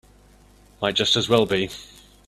[0.81, 1.69] Might just as well be.